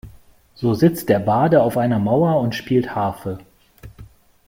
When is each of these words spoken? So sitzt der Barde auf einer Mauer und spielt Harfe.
So 0.55 0.73
sitzt 0.73 1.09
der 1.09 1.19
Barde 1.19 1.61
auf 1.61 1.77
einer 1.77 1.99
Mauer 1.99 2.41
und 2.41 2.55
spielt 2.55 2.95
Harfe. 2.95 3.37